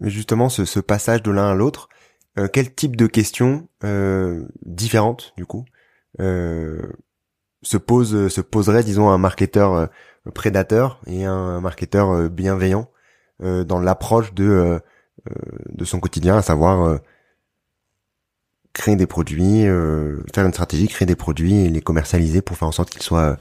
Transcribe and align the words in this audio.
Mais 0.00 0.10
justement, 0.10 0.48
ce, 0.48 0.80
passage 0.80 1.22
de 1.22 1.30
l'un 1.30 1.50
à 1.50 1.54
l'autre, 1.54 1.88
euh, 2.38 2.48
quel 2.52 2.74
type 2.74 2.96
de 2.96 3.06
questions 3.06 3.68
euh, 3.84 4.46
différentes, 4.64 5.34
du 5.36 5.46
coup, 5.46 5.64
euh, 6.20 6.80
se 7.62 7.76
se 7.76 8.40
poserait, 8.40 8.82
disons, 8.82 9.10
un 9.10 9.18
marketeur 9.18 9.90
prédateur 10.34 11.00
et 11.06 11.24
un 11.24 11.60
marketeur 11.60 12.30
bienveillant 12.30 12.90
dans 13.40 13.78
l'approche 13.78 14.32
de 14.34 14.80
de 15.68 15.84
son 15.84 16.00
quotidien, 16.00 16.38
à 16.38 16.42
savoir 16.42 16.98
créer 18.72 18.96
des 18.96 19.06
produits, 19.06 19.64
faire 20.34 20.46
une 20.46 20.52
stratégie, 20.52 20.88
créer 20.88 21.04
des 21.04 21.16
produits 21.16 21.66
et 21.66 21.68
les 21.68 21.82
commercialiser 21.82 22.40
pour 22.40 22.56
faire 22.56 22.68
en 22.68 22.72
sorte 22.72 22.88
qu'ils 22.88 23.02
soient 23.02 23.36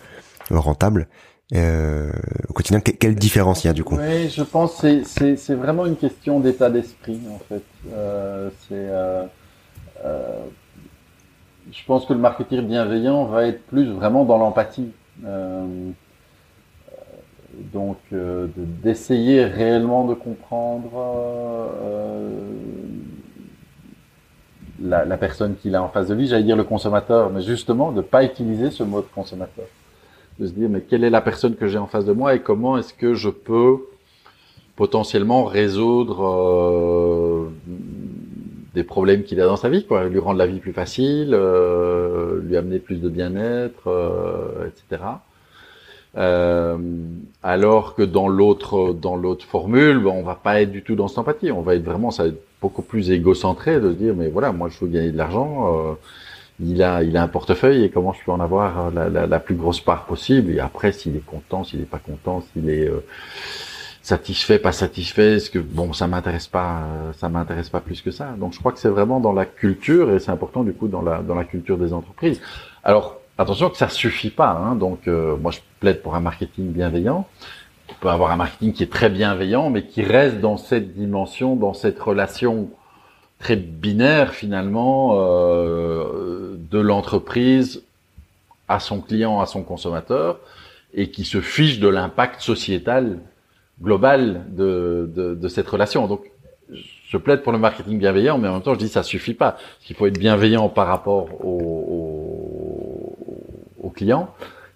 rentables 0.49 1.07
euh, 1.55 2.11
au 2.47 2.53
quotidien. 2.53 2.79
quelle 2.79 3.15
différence 3.15 3.63
il 3.63 3.67
y 3.67 3.69
a 3.69 3.73
du 3.73 3.83
coup? 3.83 3.97
Oui, 3.97 4.29
je 4.29 4.43
pense 4.43 4.81
que 4.81 5.03
c'est 5.03 5.55
vraiment 5.55 5.85
une 5.85 5.95
question 5.95 6.39
d'état 6.39 6.69
d'esprit 6.69 7.19
en 7.33 7.39
fait. 7.39 7.63
Euh, 7.91 8.49
c'est 8.67 8.75
euh, 8.75 9.23
euh, 10.05 10.39
je 11.71 11.83
pense 11.85 12.05
que 12.05 12.13
le 12.13 12.19
marketing 12.19 12.61
bienveillant 12.61 13.25
va 13.25 13.47
être 13.47 13.65
plus 13.67 13.91
vraiment 13.91 14.25
dans 14.25 14.37
l'empathie. 14.37 14.91
Euh, 15.25 15.89
donc 17.73 17.97
d'essayer 18.11 19.43
réellement 19.43 20.05
de 20.05 20.13
comprendre 20.13 21.69
la, 24.81 25.03
la, 25.03 25.17
personne 25.17 25.55
qu'il 25.57 25.75
a 25.75 25.83
en 25.83 25.89
face 25.89 26.07
de 26.07 26.13
lui, 26.13 26.27
j'allais 26.27 26.43
dire 26.43 26.55
le 26.55 26.63
consommateur, 26.63 27.29
mais 27.31 27.41
justement 27.41 27.91
de 27.91 27.97
ne 27.97 28.01
pas 28.01 28.23
utiliser 28.23 28.71
ce 28.71 28.83
mot 28.83 29.01
de 29.01 29.07
consommateur 29.13 29.65
de 30.39 30.47
se 30.47 30.53
dire 30.53 30.69
mais 30.69 30.81
quelle 30.81 31.03
est 31.03 31.09
la 31.09 31.21
personne 31.21 31.55
que 31.55 31.67
j'ai 31.67 31.77
en 31.77 31.87
face 31.87 32.05
de 32.05 32.13
moi 32.13 32.35
et 32.35 32.39
comment 32.39 32.77
est-ce 32.77 32.93
que 32.93 33.13
je 33.13 33.29
peux 33.29 33.77
potentiellement 34.75 35.43
résoudre 35.43 36.25
euh, 36.25 37.49
des 38.73 38.83
problèmes 38.83 39.23
qu'il 39.23 39.41
a 39.41 39.45
dans 39.45 39.57
sa 39.57 39.69
vie, 39.69 39.85
quoi, 39.85 40.07
lui 40.07 40.19
rendre 40.19 40.37
la 40.37 40.47
vie 40.47 40.59
plus 40.59 40.73
facile, 40.73 41.31
euh, 41.33 42.39
lui 42.41 42.55
amener 42.55 42.79
plus 42.79 43.01
de 43.01 43.09
bien-être, 43.09 43.87
euh, 43.87 44.67
etc. 44.67 45.03
Euh, 46.17 46.77
alors 47.43 47.95
que 47.95 48.03
dans 48.03 48.27
l'autre 48.27 48.93
dans 48.93 49.15
l'autre 49.15 49.45
formule, 49.45 50.07
on 50.07 50.23
va 50.23 50.35
pas 50.35 50.61
être 50.61 50.71
du 50.71 50.81
tout 50.81 50.95
dans 50.95 51.07
cette 51.07 51.19
empathie, 51.19 51.51
on 51.51 51.61
va 51.61 51.75
être 51.75 51.83
vraiment 51.83 52.09
ça 52.09 52.23
va 52.23 52.29
être 52.29 52.41
beaucoup 52.61 52.81
plus 52.81 53.11
égocentré 53.11 53.79
de 53.79 53.91
se 53.91 53.95
dire 53.95 54.15
mais 54.15 54.27
voilà 54.27 54.51
moi 54.51 54.69
je 54.69 54.79
veux 54.83 54.91
gagner 54.91 55.11
de 55.11 55.17
l'argent 55.17 55.97
il 56.61 56.83
a, 56.83 57.03
il 57.03 57.15
a 57.15 57.23
un 57.23 57.27
portefeuille 57.27 57.83
et 57.83 57.89
comment 57.89 58.13
je 58.13 58.23
peux 58.23 58.31
en 58.31 58.39
avoir 58.39 58.91
la, 58.91 59.09
la, 59.09 59.39
plus 59.39 59.55
grosse 59.55 59.79
part 59.79 60.05
possible. 60.05 60.51
Et 60.51 60.59
après, 60.59 60.91
s'il 60.91 61.15
est 61.15 61.25
content, 61.25 61.63
s'il 61.63 61.79
n'est 61.79 61.85
pas 61.85 61.99
content, 61.99 62.43
s'il 62.51 62.69
est 62.69 62.87
euh, 62.87 63.05
satisfait, 64.01 64.59
pas 64.59 64.71
satisfait, 64.71 65.35
est-ce 65.35 65.49
que 65.49 65.59
bon, 65.59 65.93
ça 65.93 66.07
m'intéresse 66.07 66.47
pas, 66.47 66.81
ça 67.13 67.29
m'intéresse 67.29 67.69
pas 67.69 67.79
plus 67.79 68.01
que 68.01 68.11
ça. 68.11 68.35
Donc, 68.37 68.53
je 68.53 68.59
crois 68.59 68.71
que 68.71 68.79
c'est 68.79 68.89
vraiment 68.89 69.19
dans 69.19 69.33
la 69.33 69.45
culture 69.45 70.11
et 70.11 70.19
c'est 70.19 70.31
important 70.31 70.63
du 70.63 70.73
coup 70.73 70.87
dans 70.87 71.01
la 71.01 71.21
dans 71.21 71.35
la 71.35 71.45
culture 71.45 71.77
des 71.77 71.93
entreprises. 71.93 72.41
Alors, 72.83 73.19
attention 73.37 73.69
que 73.69 73.77
ça 73.77 73.89
suffit 73.89 74.29
pas. 74.29 74.51
Hein, 74.51 74.75
donc, 74.75 75.07
euh, 75.07 75.37
moi, 75.37 75.51
je 75.51 75.59
plaide 75.79 76.01
pour 76.01 76.15
un 76.15 76.19
marketing 76.19 76.71
bienveillant. 76.71 77.25
On 77.89 77.93
peut 78.01 78.09
avoir 78.09 78.31
un 78.31 78.35
marketing 78.35 78.73
qui 78.73 78.83
est 78.83 78.91
très 78.91 79.09
bienveillant, 79.09 79.69
mais 79.69 79.83
qui 79.83 80.03
reste 80.03 80.39
dans 80.39 80.57
cette 80.57 80.93
dimension, 80.93 81.55
dans 81.55 81.73
cette 81.73 81.99
relation 81.99 82.69
très 83.39 83.55
binaire 83.55 84.33
finalement 84.33 85.11
euh, 85.13 86.55
de 86.71 86.79
l'entreprise 86.79 87.83
à 88.67 88.79
son 88.79 89.01
client, 89.01 89.39
à 89.39 89.45
son 89.45 89.63
consommateur, 89.63 90.39
et 90.93 91.09
qui 91.09 91.23
se 91.23 91.41
fiche 91.41 91.79
de 91.79 91.87
l'impact 91.87 92.41
sociétal 92.41 93.19
global 93.81 94.45
de, 94.49 95.09
de, 95.15 95.35
de, 95.35 95.47
cette 95.47 95.67
relation. 95.67 96.07
Donc, 96.07 96.21
je 96.71 97.17
plaide 97.17 97.41
pour 97.41 97.51
le 97.51 97.57
marketing 97.57 97.97
bienveillant, 97.97 98.37
mais 98.37 98.47
en 98.47 98.53
même 98.53 98.61
temps, 98.61 98.73
je 98.73 98.79
dis 98.79 98.89
ça 98.89 99.03
suffit 99.03 99.33
pas. 99.33 99.57
Il 99.89 99.95
faut 99.95 100.05
être 100.05 100.19
bienveillant 100.19 100.69
par 100.69 100.87
rapport 100.87 101.43
au, 101.43 103.15
au, 103.79 103.93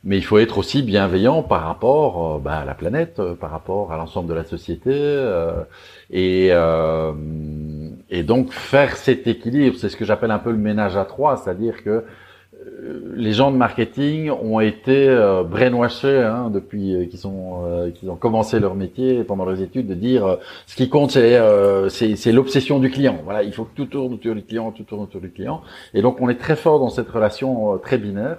mais 0.03 0.17
il 0.17 0.23
faut 0.23 0.37
être 0.37 0.57
aussi 0.57 0.81
bienveillant 0.81 1.43
par 1.43 1.63
rapport 1.63 2.35
euh, 2.35 2.39
bah, 2.39 2.59
à 2.59 2.65
la 2.65 2.73
planète, 2.73 3.19
euh, 3.19 3.35
par 3.35 3.51
rapport 3.51 3.93
à 3.93 3.97
l'ensemble 3.97 4.27
de 4.27 4.33
la 4.33 4.43
société, 4.43 4.91
euh, 4.93 5.63
et, 6.11 6.49
euh, 6.51 7.13
et 8.13 8.21
donc 8.21 8.53
faire 8.53 8.95
cet 8.95 9.25
équilibre, 9.25 9.75
c'est 9.79 9.89
ce 9.89 9.97
que 9.97 10.05
j'appelle 10.05 10.29
un 10.29 10.37
peu 10.37 10.51
le 10.51 10.57
ménage 10.57 10.95
à 10.95 11.03
trois, 11.03 11.35
c'est-à-dire 11.35 11.83
que 11.83 12.03
les 13.15 13.33
gens 13.33 13.51
de 13.51 13.57
marketing 13.57 14.29
ont 14.29 14.59
été 14.59 15.09
euh, 15.09 15.43
brainwashés 15.43 16.21
hein, 16.21 16.51
depuis 16.53 17.09
qu'ils 17.09 17.19
sont 17.19 17.91
qu'ils 17.95 18.11
ont 18.11 18.15
commencé 18.15 18.59
leur 18.59 18.75
métier 18.75 19.23
pendant 19.23 19.45
leurs 19.45 19.61
études 19.61 19.87
de 19.87 19.95
dire 19.95 20.37
ce 20.67 20.75
qui 20.75 20.89
compte 20.89 21.09
c'est 21.09 21.39
c'est 21.89 22.31
l'obsession 22.31 22.79
du 22.79 22.91
client. 22.91 23.19
Voilà, 23.23 23.41
il 23.41 23.51
faut 23.51 23.65
que 23.65 23.75
tout 23.75 23.87
tourne 23.87 24.13
autour 24.13 24.35
du 24.35 24.43
client, 24.43 24.71
tout 24.71 24.83
tourne 24.83 25.01
autour 25.01 25.19
du 25.19 25.31
client. 25.31 25.61
Et 25.95 26.03
donc 26.03 26.21
on 26.21 26.29
est 26.29 26.39
très 26.39 26.55
fort 26.55 26.79
dans 26.79 26.89
cette 26.89 27.09
relation 27.09 27.79
très 27.79 27.97
binaire. 27.97 28.37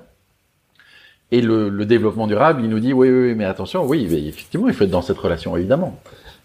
Et 1.33 1.41
le, 1.41 1.69
le, 1.69 1.85
développement 1.85 2.29
durable, 2.29 2.63
il 2.63 2.71
nous 2.71 2.79
dit 2.79 2.93
oui, 2.93 3.11
oui, 3.11 3.35
mais 3.35 3.45
attention, 3.45 3.85
oui, 3.85 4.07
effectivement, 4.29 4.69
il 4.69 4.75
faut 4.75 4.85
être 4.85 4.91
dans 4.91 5.03
cette 5.03 5.19
relation, 5.19 5.57
évidemment. 5.57 5.99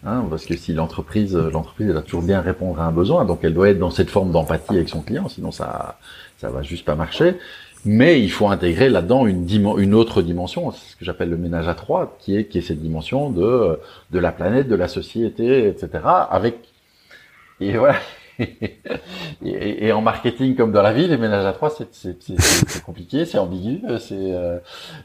Hein, 0.04 0.24
parce 0.30 0.46
que 0.46 0.56
si 0.56 0.72
l'entreprise, 0.72 1.36
l'entreprise, 1.36 1.90
elle 1.90 1.96
a 1.96 2.02
toujours 2.02 2.22
bien 2.22 2.40
répondre 2.40 2.80
à 2.80 2.86
un 2.86 2.92
besoin, 2.92 3.26
donc 3.26 3.40
elle 3.42 3.52
doit 3.52 3.68
être 3.68 3.78
dans 3.78 3.90
cette 3.90 4.08
forme 4.08 4.32
d'empathie 4.32 4.76
avec 4.76 4.88
son 4.88 5.02
client, 5.02 5.28
sinon 5.28 5.50
ça, 5.50 5.98
ça 6.38 6.48
va 6.48 6.62
juste 6.62 6.86
pas 6.86 6.94
marcher. 6.94 7.36
Mais 7.84 8.20
il 8.20 8.30
faut 8.30 8.48
intégrer 8.48 8.88
là-dedans 8.90 9.26
une, 9.26 9.46
une 9.78 9.94
autre 9.94 10.22
dimension, 10.22 10.70
ce 10.70 10.96
que 10.96 11.04
j'appelle 11.04 11.30
le 11.30 11.38
ménage 11.38 11.68
à 11.68 11.74
trois, 11.74 12.16
qui 12.18 12.36
est, 12.36 12.46
qui 12.46 12.58
est 12.58 12.62
cette 12.62 12.80
dimension 12.80 13.30
de, 13.30 13.78
de 14.10 14.18
la 14.18 14.32
planète, 14.32 14.68
de 14.68 14.74
la 14.74 14.88
société, 14.88 15.66
etc. 15.68 16.02
Avec 16.30 16.56
et 17.60 17.76
voilà, 17.76 17.96
et, 19.44 19.92
en 19.92 20.00
marketing 20.00 20.56
comme 20.56 20.72
dans 20.72 20.82
la 20.82 20.92
vie, 20.94 21.06
les 21.06 21.18
ménages 21.18 21.44
à 21.44 21.52
trois, 21.52 21.70
c'est 21.70 22.82
compliqué, 22.84 23.26
c'est 23.26 23.38
ambigu, 23.38 23.82
c'est 23.98 24.14
euh, 24.14 24.58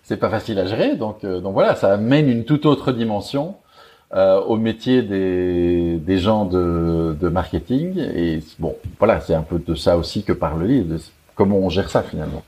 c'est 0.03 0.17
pas 0.17 0.29
facile 0.29 0.57
à 0.59 0.65
gérer. 0.65 0.95
Donc 0.95 1.23
euh, 1.23 1.41
donc 1.41 1.53
voilà, 1.53 1.75
ça 1.75 1.93
amène 1.93 2.29
une 2.29 2.45
toute 2.45 2.65
autre 2.65 2.93
dimension 2.93 3.55
euh, 4.13 4.39
au 4.41 4.57
métier 4.57 5.01
des, 5.01 5.97
des 5.97 6.17
gens 6.19 6.45
de, 6.45 7.15
de 7.19 7.27
marketing. 7.29 7.97
Et 8.15 8.39
bon, 8.59 8.75
voilà, 8.99 9.19
c'est 9.21 9.33
un 9.33 9.41
peu 9.41 9.59
de 9.59 9.75
ça 9.75 9.97
aussi 9.97 10.23
que 10.23 10.33
parle 10.33 10.61
le 10.61 10.67
livre, 10.67 10.95
comment 11.35 11.57
on 11.57 11.69
gère 11.69 11.89
ça 11.89 12.03
finalement. 12.03 12.43